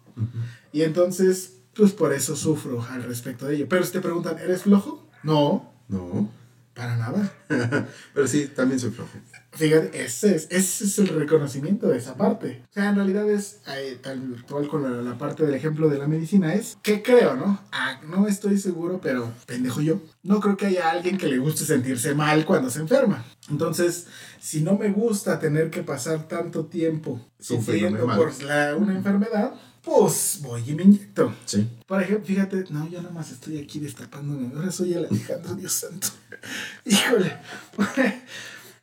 [0.71, 3.65] y entonces, pues por eso sufro al respecto de ello.
[3.69, 5.08] Pero si te preguntan, ¿eres flojo?
[5.23, 6.30] No, No.
[6.75, 7.32] para nada.
[8.13, 9.10] Pero sí, también soy flojo.
[9.55, 12.63] Fíjate, ese es, ese es el reconocimiento de esa parte.
[12.69, 15.97] O sea, en realidad es, eh, tal cual con la, la parte del ejemplo de
[15.97, 17.61] la medicina, es que creo, ¿no?
[17.71, 20.01] Ah, no estoy seguro, pero pendejo yo.
[20.23, 23.23] No creo que haya alguien que le guste sentirse mal cuando se enferma.
[23.49, 24.07] Entonces,
[24.41, 30.39] si no me gusta tener que pasar tanto tiempo sufriendo por la- una enfermedad, pues
[30.41, 31.33] voy y me inyecto.
[31.45, 31.69] Sí.
[31.85, 34.51] Por ejemplo, fíjate, no, yo nada más estoy aquí destapándome.
[34.55, 36.07] Ahora soy el Alejandro, Dios santo.
[36.85, 37.37] Híjole.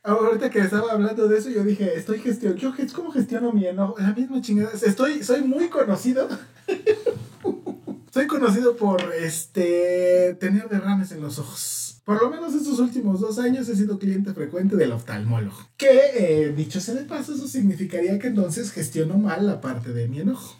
[0.03, 2.61] Ahorita que estaba hablando de eso, yo dije, estoy gestionando.
[2.61, 3.95] Yo, ¿cómo gestiono mi enojo?
[3.97, 4.71] La misma chingada.
[4.73, 6.27] Estoy, soy muy conocido.
[8.11, 12.01] soy conocido por este tener derrames en los ojos.
[12.03, 15.55] Por lo menos estos últimos dos años he sido cliente frecuente del oftalmólogo.
[15.77, 20.09] Que, eh, dicho sea de paso, eso significaría que entonces gestiono mal la parte de
[20.09, 20.57] mi enojo.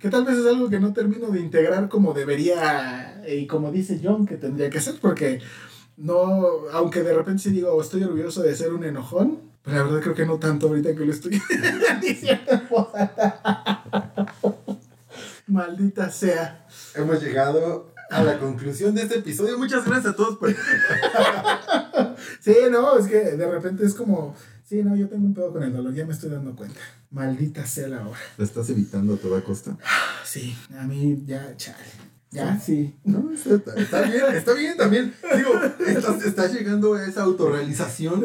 [0.00, 4.00] Que tal vez es algo que no termino de integrar como debería y como dice
[4.02, 5.40] John que tendría que ser, porque
[6.00, 10.00] no, aunque de repente sí digo, estoy orgulloso de ser un enojón, pero la verdad
[10.00, 11.40] creo que no tanto ahorita que lo estoy
[12.00, 12.90] diciendo.
[15.46, 16.66] Maldita sea.
[16.94, 19.58] Hemos llegado a la conclusión de este episodio.
[19.58, 20.54] Muchas gracias a todos por...
[22.40, 24.34] Sí, no, es que de repente es como,
[24.64, 26.80] sí, no, yo tengo un pedo con el dolor, ya me estoy dando cuenta.
[27.10, 28.18] Maldita sea la hora.
[28.38, 29.76] ¿Lo estás evitando a toda costa?
[30.24, 32.09] Sí, a mí ya, chale.
[32.32, 32.94] Ya, sí.
[33.02, 35.12] No, está, está bien, está bien también.
[35.36, 35.50] Digo,
[35.84, 38.24] estás, estás llegando a esa autorrealización,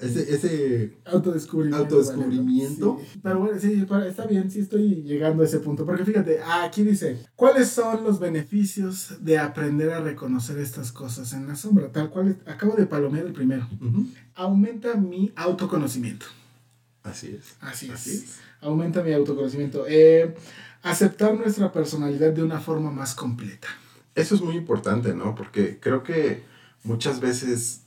[0.00, 1.96] ese, ese Autodescubrimiento.
[1.96, 2.92] Autodescubrimiento.
[2.92, 3.20] bueno, sí.
[3.22, 5.84] Pero bueno, sí, está bien, sí estoy llegando a ese punto.
[5.84, 11.48] Porque fíjate, aquí dice, ¿cuáles son los beneficios de aprender a reconocer estas cosas en
[11.48, 11.90] la sombra?
[11.90, 13.68] Tal cual, acabo de palomear el primero.
[14.36, 16.26] Aumenta mi autoconocimiento.
[17.02, 17.56] Así es.
[17.60, 17.92] Así es.
[17.92, 18.38] Así es.
[18.60, 19.84] Aumenta mi autoconocimiento.
[19.88, 20.34] Eh,
[20.84, 23.66] aceptar nuestra personalidad de una forma más completa.
[24.14, 25.34] Eso es muy importante, ¿no?
[25.34, 26.44] Porque creo que
[26.84, 27.80] muchas veces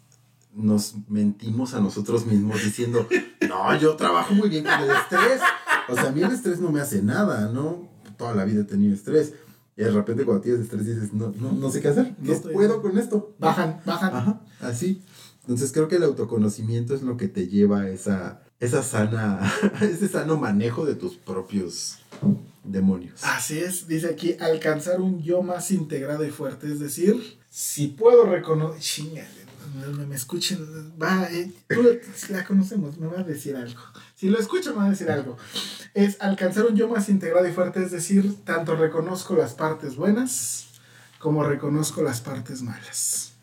[0.53, 3.07] nos mentimos a nosotros mismos diciendo,
[3.47, 5.39] no, yo trabajo muy bien con el estrés.
[5.87, 7.87] O sea, a mí el estrés no me hace nada, ¿no?
[8.17, 9.33] Toda la vida he tenido estrés.
[9.77, 12.51] Y de repente cuando tienes estrés dices, no, no, no sé qué hacer, no Estoy-
[12.53, 13.35] puedo con esto.
[13.39, 14.15] Bajan, bajan.
[14.15, 15.03] Ajá, así.
[15.41, 19.39] Entonces creo que el autoconocimiento es lo que te lleva a esa, esa sana,
[19.81, 21.99] ese sano manejo de tus propios
[22.63, 23.23] demonios.
[23.23, 26.67] Así es, dice aquí, alcanzar un yo más integrado y fuerte.
[26.67, 28.81] Es decir, si puedo reconocer...
[28.81, 29.25] Chinga,
[29.97, 31.83] me, me escuchen, va, eh, tú
[32.29, 33.81] la conocemos, me va a decir algo.
[34.15, 35.37] Si lo escucho, me va a decir algo.
[35.93, 40.67] Es alcanzar un yo más integrado y fuerte, es decir, tanto reconozco las partes buenas
[41.19, 43.33] como reconozco las partes malas.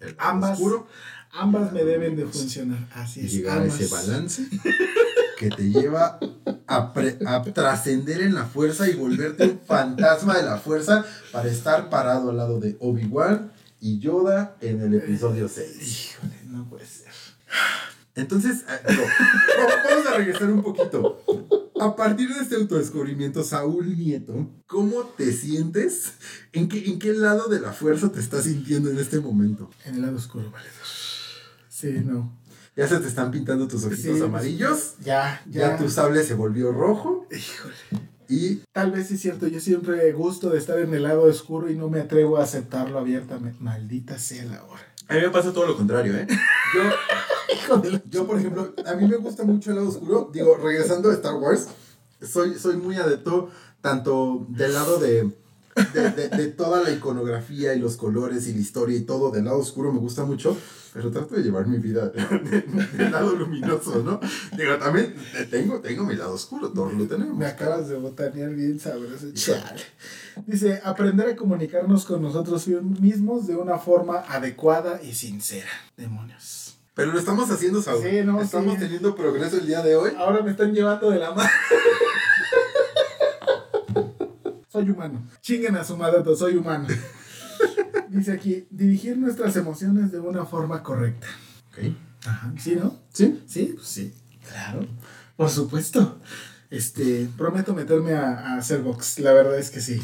[0.00, 0.86] El Ambas, oscuro
[1.32, 2.88] ambas me deben de funcionar.
[2.94, 3.32] Así es.
[3.32, 4.46] llegar a ese balance
[5.38, 6.18] que te lleva
[6.66, 6.92] a,
[7.26, 12.30] a trascender en la fuerza y volverte un fantasma de la fuerza para estar parado
[12.30, 15.76] al lado de Obi-Wan y Yoda en el episodio 6.
[16.16, 17.12] Híjole, no puede ser.
[18.16, 19.02] Entonces, eh, digo,
[19.58, 21.22] vamos- vamos a regresar un poquito.
[21.80, 26.14] A partir de este autodescubrimiento, Saúl Nieto, ¿cómo te sientes?
[26.52, 29.70] ¿En qué, ¿En qué lado de la fuerza te estás sintiendo en este momento?
[29.84, 30.72] En el lado oscuro, valedor.
[31.68, 32.36] Sí, no.
[32.78, 34.94] ¿Ya se te están pintando tus ojitos Sí, amarillos?
[35.00, 35.76] Ya, ¿Ya ya.
[35.76, 37.26] tu sable se volvió rojo?
[37.30, 37.74] Híjole.
[38.28, 41.74] Y Tal vez es cierto, yo siempre gusto de estar en el lado oscuro y
[41.76, 43.58] no me atrevo a aceptarlo abiertamente.
[43.60, 44.80] Maldita sea la hora.
[45.08, 46.28] a mí me pasa todo lo contrario, ¿eh?
[46.72, 50.30] Yo, yo, por ejemplo, a mí me gusta mucho el lado oscuro.
[50.32, 51.66] Digo, regresando a Star Wars,
[52.22, 55.30] soy, soy muy adepto tanto del lado de,
[55.94, 59.44] de, de- de toda la iconografía y los colores y la historia y todo del
[59.46, 60.56] lado oscuro me gusta mucho,
[60.92, 62.08] pero trato de llevar mi vida
[62.96, 64.20] del lado luminoso, ¿no?
[64.56, 65.14] Digo, también
[65.50, 67.36] tengo, tengo mi lado oscuro, todos lo tenemos.
[67.36, 69.26] Me acabas de botanear bien sabroso.
[69.34, 69.82] Chale.
[70.46, 75.68] Dice, aprender a comunicarnos con nosotros mismos de una forma adecuada y sincera.
[75.96, 76.76] Demonios.
[76.94, 78.02] Pero lo estamos haciendo, Saúl.
[78.02, 78.80] Sí, no, Estamos sí.
[78.80, 80.10] teniendo progreso el día de hoy.
[80.18, 81.48] Ahora me están llevando de la mano.
[84.78, 85.26] soy humano.
[85.40, 86.86] Chinguen a su madre, soy humano.
[88.08, 91.26] Dice aquí, dirigir nuestras emociones de una forma correcta.
[91.68, 91.94] Ok.
[92.24, 92.52] Ajá.
[92.58, 92.96] ¿Sí, no?
[93.12, 93.42] ¿Sí?
[93.46, 94.14] Sí, pues sí.
[94.48, 94.86] Claro.
[95.36, 96.20] Por supuesto.
[96.70, 99.18] Este, prometo meterme a, a hacer box.
[99.18, 100.00] La verdad es que sí.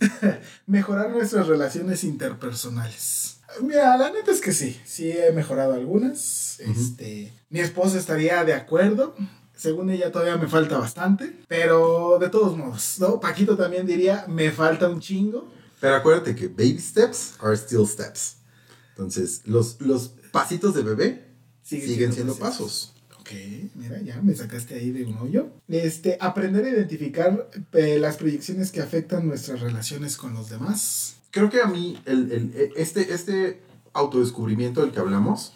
[0.66, 3.38] Mejorar nuestras relaciones interpersonales.
[3.62, 4.78] Mira, la neta es que sí.
[4.84, 6.60] Sí he mejorado algunas.
[6.60, 9.14] Este, mi esposa estaría de acuerdo.
[9.62, 11.38] Según ella todavía me falta bastante.
[11.46, 13.20] Pero de todos modos, ¿no?
[13.20, 15.48] Paquito también diría, me falta un chingo.
[15.80, 18.38] Pero acuérdate que baby steps are still steps.
[18.90, 21.28] Entonces, los, los pasitos de bebé
[21.62, 22.92] Sigue siguen siendo pasos.
[23.08, 23.20] pasos.
[23.20, 23.30] Ok,
[23.76, 25.46] mira, ya me sacaste ahí de un hoyo.
[25.68, 31.14] Este, aprender a identificar eh, las proyecciones que afectan nuestras relaciones con los demás.
[31.30, 35.52] Creo que a mí, el, el- este, este autodescubrimiento del que hablamos,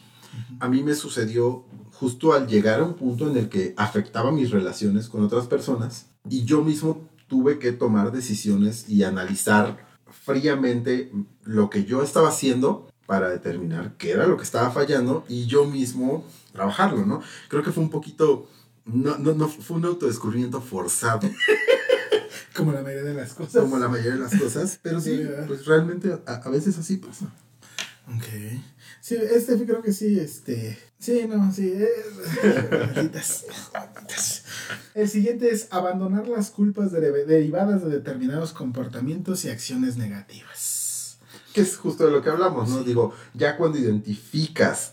[0.61, 4.51] a mí me sucedió justo al llegar a un punto en el que afectaba mis
[4.51, 9.85] relaciones con otras personas y yo mismo tuve que tomar decisiones y analizar
[10.25, 11.11] fríamente
[11.45, 15.65] lo que yo estaba haciendo para determinar qué era lo que estaba fallando y yo
[15.67, 17.21] mismo trabajarlo, ¿no?
[17.49, 18.49] Creo que fue un poquito,
[18.85, 21.29] no, no, no fue un autodescubrimiento forzado,
[22.57, 23.63] Como la mayoría de las cosas.
[23.63, 27.31] como la mayoría de las cosas, pero sí, pues realmente a, a veces así pasa.
[28.09, 28.25] Ok.
[29.01, 30.79] Sí, este creo que sí, este.
[30.99, 31.73] Sí, no, sí.
[31.75, 31.89] eh,
[32.71, 34.45] malditas, malditas.
[34.95, 41.19] El siguiente es abandonar las culpas derivadas de determinados comportamientos y acciones negativas.
[41.53, 42.85] Que es justo de lo que hablamos, ¿no?
[42.85, 44.93] Digo, ya cuando identificas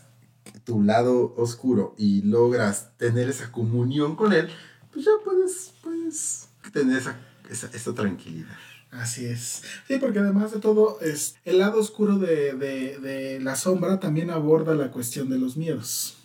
[0.64, 4.48] tu lado oscuro y logras tener esa comunión con él,
[4.92, 7.16] pues ya puedes, puedes tener esa,
[7.50, 8.56] esa, esa tranquilidad.
[8.94, 9.62] Así es.
[9.88, 14.30] Sí, porque además de todo, es, el lado oscuro de, de, de la sombra también
[14.30, 16.16] aborda la cuestión de los miedos.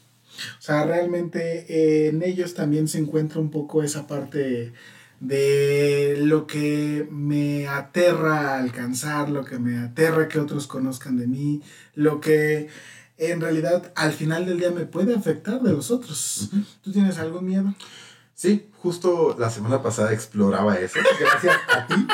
[0.59, 4.73] O sea, realmente eh, en ellos también se encuentra un poco esa parte
[5.19, 11.61] de lo que me aterra alcanzar, lo que me aterra que otros conozcan de mí,
[11.93, 12.69] lo que
[13.17, 16.49] en realidad al final del día me puede afectar de los otros.
[16.81, 17.73] ¿Tú tienes algún miedo?
[18.33, 20.99] Sí, justo la semana pasada exploraba eso.
[21.19, 22.07] Gracias a ti.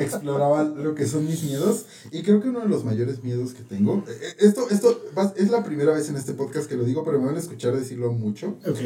[0.00, 1.86] Exploraba lo que son mis miedos.
[2.12, 4.04] Y creo que uno de los mayores miedos que tengo.
[4.08, 5.00] eh, eh, Esto, esto
[5.36, 7.76] es la primera vez en este podcast que lo digo, pero me van a escuchar
[7.76, 8.56] decirlo mucho.
[8.66, 8.78] Ok.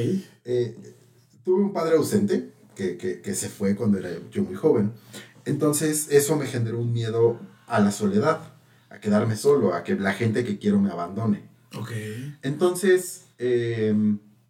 [0.45, 0.77] Eh,
[1.45, 4.93] tuve un padre ausente que, que, que se fue cuando era yo muy joven.
[5.45, 8.41] Entonces, eso me generó un miedo a la soledad,
[8.91, 11.49] a quedarme solo, a que la gente que quiero me abandone.
[11.77, 11.93] Ok.
[12.43, 13.95] Entonces, eh,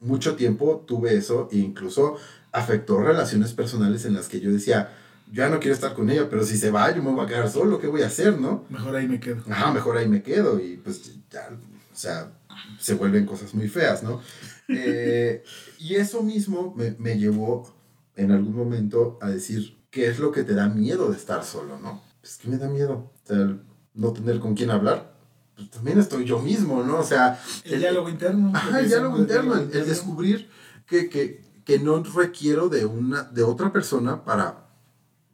[0.01, 2.17] mucho tiempo tuve eso e incluso
[2.53, 4.91] afectó relaciones personales en las que yo decía,
[5.31, 7.29] yo ya no quiero estar con ella, pero si se va, yo me voy a
[7.29, 8.65] quedar solo, ¿qué voy a hacer, no?
[8.69, 9.43] Mejor ahí me quedo.
[9.49, 11.49] Ajá, mejor ahí me quedo y pues ya,
[11.93, 12.33] o sea,
[12.79, 14.21] se vuelven cosas muy feas, ¿no?
[14.69, 15.43] Eh,
[15.79, 17.75] y eso mismo me, me llevó
[18.17, 21.79] en algún momento a decir, ¿qué es lo que te da miedo de estar solo,
[21.79, 22.03] no?
[22.21, 23.57] Pues que me da miedo, o sea,
[23.95, 25.15] no tener con quién hablar.
[25.57, 26.99] Pues también estoy yo mismo, ¿no?
[26.99, 28.53] O sea, El diálogo interno.
[28.55, 30.49] Ajá, el diálogo interno, el, el descubrir
[30.87, 34.70] que, que, que no requiero de, una, de otra persona para,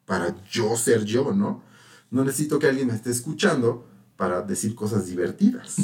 [0.07, 1.63] para yo ser yo, ¿no?
[2.11, 5.77] No necesito que alguien me esté escuchando para decir cosas divertidas.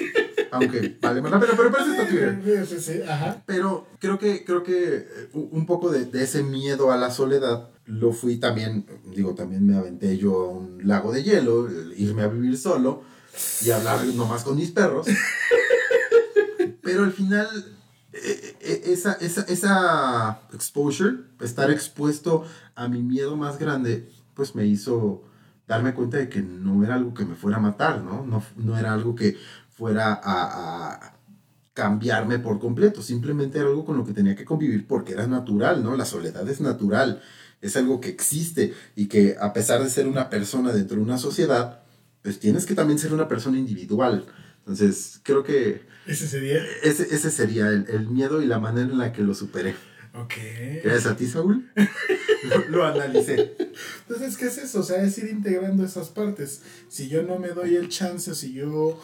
[0.52, 2.66] Aunque vale más la pena, pero está Twitter.
[2.66, 3.42] Sí, sí, sí, ajá.
[3.46, 7.70] Pero creo que, creo que eh, un poco de, de ese miedo a la soledad
[7.86, 12.22] lo fui también, digo, también me aventé yo a un lago de hielo, el irme
[12.22, 13.02] a vivir solo
[13.62, 15.06] y hablar nomás con mis perros.
[16.82, 17.48] Pero al final,
[18.12, 22.44] esa, esa, esa exposure, estar expuesto
[22.74, 25.22] a mi miedo más grande, pues me hizo
[25.66, 28.26] darme cuenta de que no era algo que me fuera a matar, ¿no?
[28.26, 29.36] No, no era algo que
[29.70, 31.14] fuera a, a
[31.72, 35.82] cambiarme por completo, simplemente era algo con lo que tenía que convivir porque era natural,
[35.82, 35.96] ¿no?
[35.96, 37.22] La soledad es natural,
[37.60, 41.18] es algo que existe y que a pesar de ser una persona dentro de una
[41.18, 41.82] sociedad,
[42.22, 44.26] pues tienes que también ser una persona individual.
[44.58, 46.64] Entonces, creo que Ese sería.
[46.82, 49.74] ese, ese sería el, el miedo y la manera en la que lo superé.
[50.14, 50.34] Ok.
[50.82, 51.70] Gracias a ti, Saúl.
[52.44, 53.54] lo, lo analicé.
[54.08, 54.80] Entonces, ¿qué es eso?
[54.80, 56.62] O sea, es ir integrando esas partes.
[56.88, 59.00] Si yo no me doy el chance, si yo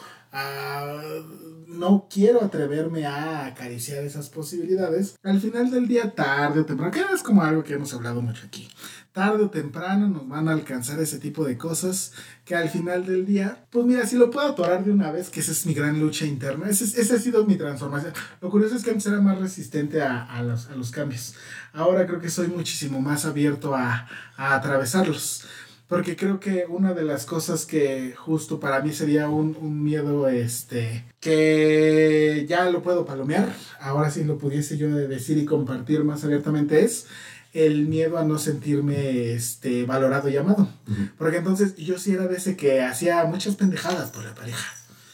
[1.67, 7.01] no quiero atreverme a acariciar esas posibilidades, al final del día, tarde o temprano, que
[7.13, 8.67] es como algo que hemos hablado mucho aquí,
[9.11, 12.13] tarde o temprano nos van a alcanzar ese tipo de cosas
[12.45, 15.39] que al final del día, pues mira, si lo puedo atorar de una vez, que
[15.39, 18.13] esa es mi gran lucha interna, ese, ese ha sido mi transformación.
[18.41, 21.33] Lo curioso es que antes era más resistente a, a los, a los cambios.
[21.73, 25.45] Ahora creo que soy muchísimo más abierto a, a atravesarlos.
[25.87, 30.27] Porque creo que una de las cosas que justo para mí sería un, un miedo,
[30.27, 36.03] este, que ya lo puedo palomear, ahora sí lo pudiese yo de decir y compartir
[36.03, 37.05] más abiertamente, es
[37.53, 40.67] el miedo a no sentirme este, valorado y amado.
[41.17, 44.73] Porque entonces yo sí era de ese que hacía muchas pendejadas por la pareja.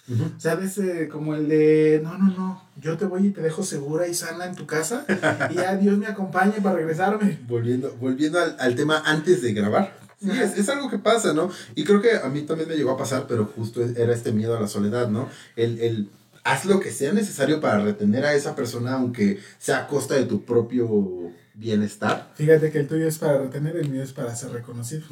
[0.09, 3.41] O sea, de ese como el de, no, no, no, yo te voy y te
[3.41, 5.05] dejo segura y sana en tu casa
[5.49, 7.39] y ya Dios me acompañe para regresarme.
[7.47, 10.02] Volviendo, volviendo al, al tema antes de grabar.
[10.23, 11.51] Sí, es, es algo que pasa, ¿no?
[11.75, 14.55] Y creo que a mí también me llegó a pasar, pero justo era este miedo
[14.55, 15.27] a la soledad, ¿no?
[15.55, 16.09] El, el
[16.43, 20.25] haz lo que sea necesario para retener a esa persona, aunque sea a costa de
[20.25, 22.31] tu propio bienestar.
[22.35, 25.03] Fíjate que el tuyo es para retener, el mío es para ser reconocido.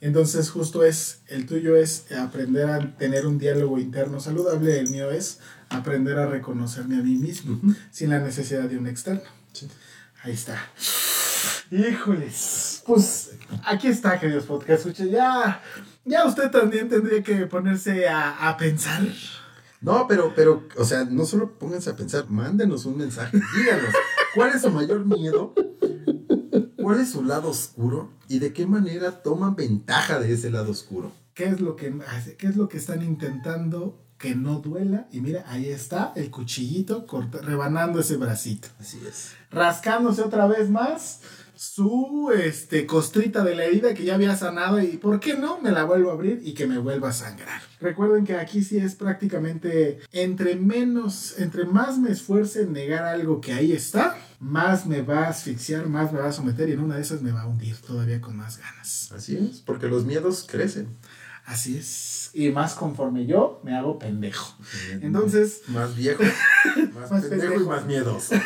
[0.00, 5.10] Entonces justo es, el tuyo es aprender a tener un diálogo interno saludable, el mío
[5.10, 9.22] es aprender a reconocerme a mí mismo, sin la necesidad de un externo.
[10.22, 10.58] Ahí está.
[11.70, 12.82] Híjoles.
[12.86, 13.32] Pues
[13.64, 14.86] aquí está, queridos podcast.
[14.86, 15.62] Escuche, ya,
[16.04, 19.02] ya usted también tendría que ponerse a, a pensar.
[19.80, 23.94] No, pero, pero, o sea, no solo pónganse a pensar, mándenos un mensaje, díganos,
[24.34, 25.54] ¿cuál es su mayor miedo?
[26.82, 28.10] ¿Cuál es su lado oscuro?
[28.28, 31.12] ¿Y de qué manera toman ventaja de ese lado oscuro?
[31.34, 31.94] ¿Qué es lo que,
[32.38, 35.06] qué es lo que están intentando que no duela?
[35.12, 38.68] Y mira, ahí está el cuchillito corta- rebanando ese bracito.
[38.80, 39.32] Así es.
[39.50, 41.20] rascándose otra vez más
[41.54, 45.58] su este, costrita de la herida que ya había sanado y ¿por qué no?
[45.60, 47.62] Me la vuelvo a abrir y que me vuelva a sangrar.
[47.80, 53.40] Recuerden que aquí sí es prácticamente entre menos, entre más me esfuerce en negar algo
[53.40, 56.80] que ahí está, más me va a asfixiar, más me va a someter y en
[56.80, 59.10] una de esas me va a hundir todavía con más ganas.
[59.12, 60.88] Así es, porque los miedos crecen.
[61.46, 62.30] Así es.
[62.34, 64.56] Y más conforme yo me hago pendejo.
[65.00, 66.22] Entonces, Más viejo,
[66.94, 67.62] más, Más pendejo, pendejo.
[67.62, 68.28] y más miedos.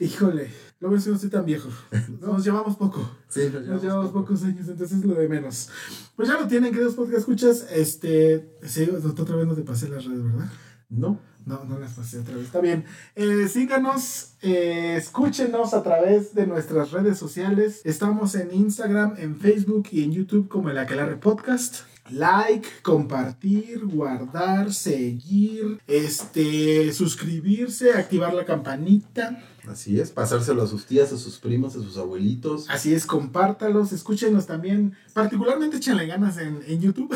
[0.00, 0.50] híjole,
[0.80, 1.68] lo bueno es que no estoy tan viejo.
[2.20, 3.08] Nos llevamos poco.
[3.28, 4.20] Sí, nos Nos llevamos llevamos poco.
[4.26, 5.68] pocos años, entonces es lo de menos.
[6.16, 7.66] Pues ya lo tienen, queridos podcast escuchas.
[7.70, 10.50] Este, sí, otra vez no te pasé las redes, ¿verdad?
[10.88, 12.44] No, No, no las pasé otra vez.
[12.44, 12.84] Está bien.
[13.16, 17.80] Eh, síganos, eh, escúchenos a través de nuestras redes sociales.
[17.84, 21.76] Estamos en Instagram, en Facebook y en YouTube como el Aquelarre Podcast.
[22.10, 29.42] Like, compartir, guardar, seguir, este, suscribirse, activar la campanita.
[29.68, 32.68] así es, pasárselo a sus tías, a sus primos, a sus abuelitos.
[32.70, 34.94] Así es, compártalos, escúchenos también.
[35.12, 37.14] Particularmente échenle ganas en, en YouTube.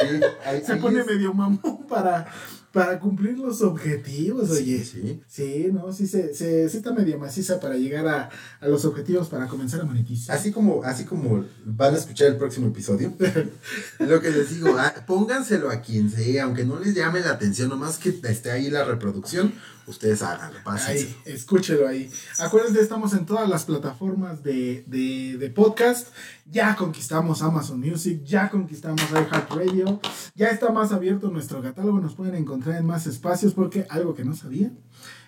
[0.00, 0.06] Sí,
[0.44, 2.26] ahí, Se ahí pone es- medio mamón para,
[2.74, 4.84] para cumplir los objetivos, oye.
[4.84, 8.84] Sí, Sí, no, sí, se, se, sí está medio maciza para llegar a, a los
[8.84, 10.36] objetivos para comenzar a monetizar.
[10.36, 13.14] Así como, así como van a escuchar el próximo episodio,
[14.00, 17.68] lo que les digo, ah, pónganselo a quien sea, aunque no les llame la atención,
[17.68, 19.54] nomás que esté ahí la reproducción,
[19.86, 21.06] ustedes háganlo, pásense.
[21.06, 22.10] Ahí, escúchelo ahí.
[22.38, 26.08] Acuérdense, estamos en todas las plataformas de, de, de podcast.
[26.50, 30.00] Ya conquistamos Amazon Music, ya conquistamos iHeartRadio,
[30.34, 32.00] ya está más abierto nuestro catálogo.
[32.00, 34.70] Nos pueden encontrar en más espacios porque algo que no sabía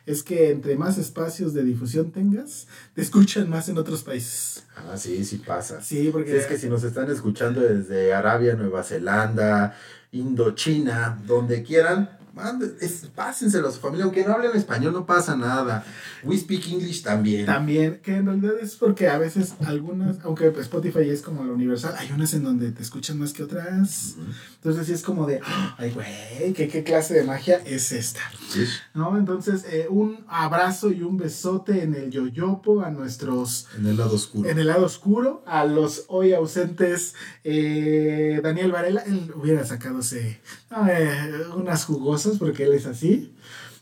[0.07, 4.63] es que entre más espacios de difusión tengas, te escuchan más en otros países.
[4.77, 5.83] Ah, sí, sí pasa.
[5.83, 9.77] Sí, porque Sí, es que si nos están escuchando desde Arabia, Nueva Zelanda,
[10.13, 15.35] Indochina, donde quieran, mande- es- pásenselo a su familia, aunque no hablen español, no pasa
[15.37, 15.85] nada.
[16.23, 17.47] We speak English también.
[17.47, 21.95] También, que en realidad es porque a veces algunas, aunque Spotify es como lo universal,
[21.99, 24.17] hay unas en donde te escuchan más que otras.
[24.57, 28.21] Entonces sí es como de, "Ah, ay güey, ¿qué, ¿qué clase de magia es esta?
[28.51, 28.65] Sí.
[28.95, 29.17] ¿No?
[29.17, 34.15] Entonces, eh, un abrazo y un besote en el yoyopo a nuestros, En el lado
[34.17, 34.49] oscuro.
[34.49, 37.15] en el lado oscuro, a los hoy ausentes
[37.45, 40.41] eh, Daniel Varela, él hubiera sacado ese,
[40.89, 43.35] eh, unas jugosas porque él es así.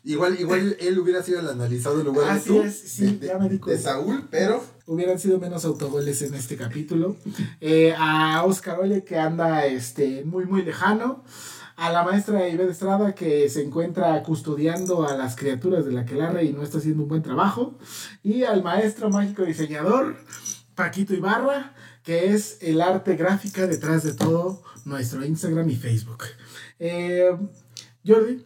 [0.07, 3.13] Igual, igual él hubiera sido el analizado en lugar Así de tú, es, sí, de,
[3.21, 3.83] de- ya me di de cuenta.
[3.83, 7.17] Saúl, pero hubieran sido menos autogoles en este capítulo.
[7.61, 11.25] Eh, a Oscar Olle que anda este, muy muy lejano.
[11.77, 16.45] A la maestra Ivette Estrada que se encuentra custodiando a las criaturas de la Quelarre
[16.45, 17.77] y no está haciendo un buen trabajo.
[18.23, 20.17] Y al maestro mágico diseñador
[20.77, 21.75] Paquito Ibarra
[22.05, 26.25] que es el arte gráfica detrás de todo nuestro Instagram y Facebook.
[26.79, 27.35] Eh,
[28.07, 28.45] Jordi,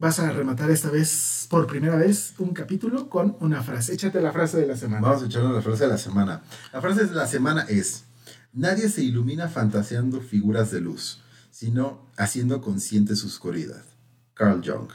[0.00, 3.94] vas a rematar esta vez, por primera vez, un capítulo con una frase.
[3.94, 5.06] Échate la frase de la semana.
[5.06, 6.42] vamos a echarnos la frase de la semana.
[6.72, 8.04] La frase de la semana es,
[8.52, 11.22] nadie se ilumina fantaseando figuras de luz,
[11.52, 13.84] sino haciendo consciente su oscuridad.
[14.34, 14.90] Carl Jung.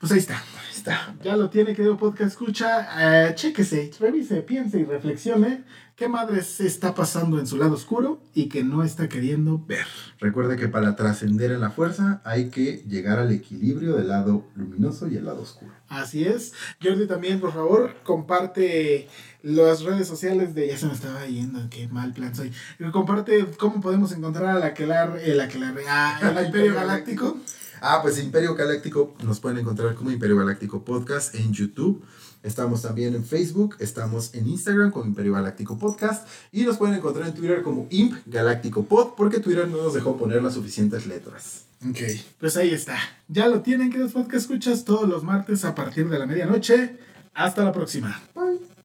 [0.00, 0.42] Pues ahí está.
[0.76, 1.14] Está.
[1.24, 3.28] Ya lo tiene, querido podcast escucha.
[3.28, 5.64] Eh, chéquese, revise, piense y reflexione
[5.96, 9.86] qué madres está pasando en su lado oscuro y que no está queriendo ver.
[10.20, 15.08] Recuerde que para trascender en la fuerza hay que llegar al equilibrio del lado luminoso
[15.08, 15.72] y el lado oscuro.
[15.88, 16.52] Así es.
[16.82, 19.08] Jordi también, por favor, comparte
[19.42, 20.68] las redes sociales de...
[20.68, 22.52] Ya se me estaba yendo, qué mal plan soy.
[22.92, 27.38] Comparte cómo podemos encontrar a la Aquelar, el Aquelar, a el Imperio Galáctico.
[27.80, 32.02] Ah, pues Imperio Galáctico nos pueden encontrar como Imperio Galáctico Podcast en YouTube.
[32.42, 37.26] Estamos también en Facebook, estamos en Instagram como Imperio Galáctico Podcast y nos pueden encontrar
[37.28, 41.64] en Twitter como Imp Galáctico Pod porque Twitter no nos dejó poner las suficientes letras.
[41.88, 41.98] Ok,
[42.38, 42.98] pues ahí está.
[43.28, 46.98] Ya lo tienen, queridos podcast escuchas, todos los martes a partir de la medianoche.
[47.34, 48.22] Hasta la próxima.
[48.34, 48.65] Bye.